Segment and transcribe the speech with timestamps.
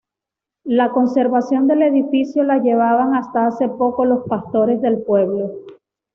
[0.65, 5.51] La conservación del edificio la llevaban hasta hace poco los pastores del pueblo.